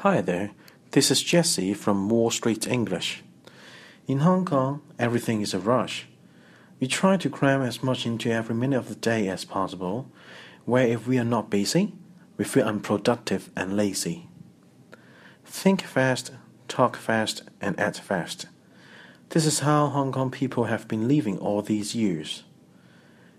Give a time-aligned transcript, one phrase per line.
[0.00, 0.50] Hi there,
[0.90, 3.24] this is Jesse from Wall Street English.
[4.06, 6.06] In Hong Kong, everything is a rush.
[6.78, 10.12] We try to cram as much into every minute of the day as possible,
[10.66, 11.94] where if we are not busy,
[12.36, 14.28] we feel unproductive and lazy.
[15.46, 16.30] Think fast,
[16.68, 18.48] talk fast, and act fast.
[19.30, 22.44] This is how Hong Kong people have been living all these years.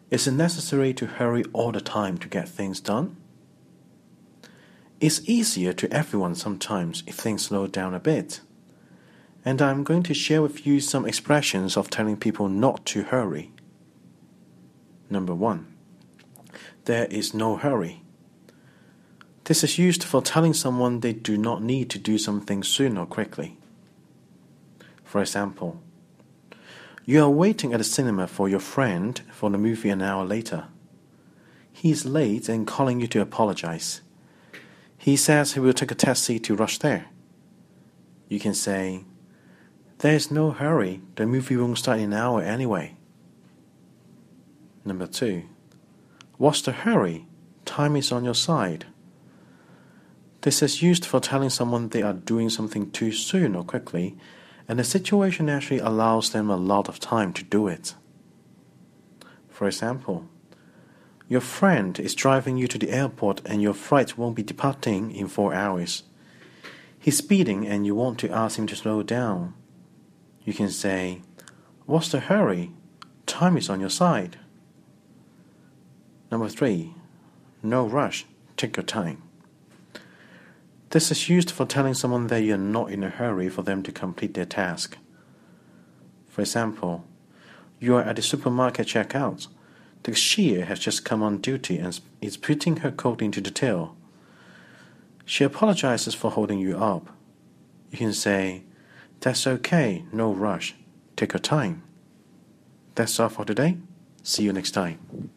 [0.10, 3.16] Is it necessary to hurry all the time to get things done?
[5.00, 8.42] It's easier to everyone sometimes if things slow down a bit.
[9.46, 13.52] And I'm going to share with you some expressions of telling people not to hurry.
[15.10, 15.68] Number one,
[16.86, 18.02] there is no hurry.
[19.44, 23.06] This is used for telling someone they do not need to do something soon or
[23.06, 23.58] quickly.
[25.04, 25.80] For example,
[27.06, 30.66] you are waiting at the cinema for your friend for the movie an hour later.
[31.72, 34.02] He is late and calling you to apologize.
[34.98, 37.08] He says he will take a taxi to rush there.
[38.28, 39.06] You can say,
[40.00, 42.98] There is no hurry, the movie won't start in an hour anyway.
[44.84, 45.44] Number two,
[46.38, 47.26] What's the hurry?
[47.66, 48.86] Time is on your side.
[50.42, 54.16] This is used for telling someone they are doing something too soon or quickly
[54.68, 57.96] and the situation actually allows them a lot of time to do it.
[59.50, 60.28] For example,
[61.28, 65.28] your friend is driving you to the airport and your flight won't be departing in
[65.28, 66.04] four hours.
[67.00, 69.54] He's speeding and you want to ask him to slow down.
[70.44, 71.22] You can say,
[71.86, 72.72] What's the hurry?
[73.26, 74.40] Time is on your side.
[76.32, 76.94] Number three,
[77.62, 79.24] no rush, take your time.
[80.92, 83.92] This is used for telling someone that you're not in a hurry for them to
[83.92, 84.98] complete their task.
[86.30, 87.06] For example,
[87.80, 89.48] you are at the supermarket checkout.
[90.08, 93.98] The cashier has just come on duty and is putting her coat into the till.
[95.26, 97.10] She apologizes for holding you up.
[97.92, 98.64] You can say,
[99.20, 100.76] That's okay, no rush.
[101.18, 101.84] Take your time.
[102.96, 103.80] That's all for today.
[104.24, 105.30] See you next time.